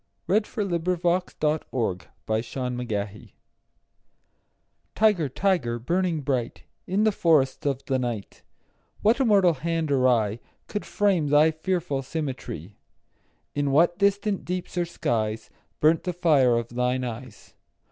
1757–1827 0.29 1.61
489. 1.69 2.87
The 2.87 2.95
Tiger 2.95 3.29
TIGER, 4.95 5.29
tiger, 5.29 5.77
burning 5.77 6.21
bright 6.21 6.63
In 6.87 7.03
the 7.03 7.11
forests 7.11 7.67
of 7.67 7.85
the 7.85 7.99
night, 7.99 8.41
What 9.03 9.19
immortal 9.19 9.53
hand 9.53 9.91
or 9.91 10.07
eye 10.07 10.39
Could 10.65 10.85
frame 10.85 11.27
thy 11.27 11.51
fearful 11.51 12.01
symmetry? 12.01 12.79
In 13.53 13.69
what 13.69 13.99
distant 13.99 14.43
deeps 14.43 14.75
or 14.75 14.85
skies 14.85 15.49
5 15.75 15.79
Burnt 15.81 16.03
the 16.05 16.13
fire 16.13 16.57
of 16.57 16.69
thine 16.69 17.03
eyes? 17.03 17.53